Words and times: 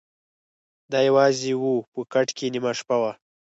د 0.91 0.93
ا 0.99 1.01
یوازي 1.07 1.51
وه 1.61 1.73
په 1.93 2.01
کټ 2.13 2.27
کي 2.37 2.45
نیمه 2.53 2.71
شپه 2.79 2.95
وه 3.01 3.11